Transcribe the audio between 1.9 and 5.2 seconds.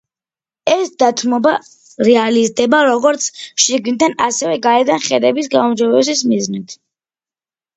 რეალიზდება როგორც შიგნიდან ასევე გარედან